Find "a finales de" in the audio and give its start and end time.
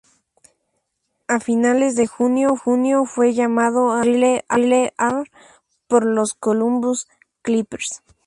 1.27-2.07